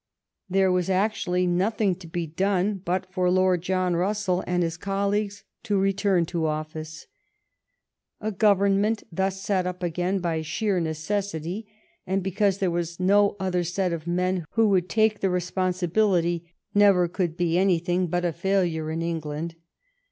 [0.49, 4.75] There was actu ally nothing to be done but for Lord John Russell and his
[4.75, 7.05] colleagues to return to office.
[8.19, 11.67] A Govern ment thus set up again by sheer necessity,
[12.07, 16.51] and be cause there was no other set of men who would take the responsibility,
[16.73, 19.53] never could be anything but a failure in England.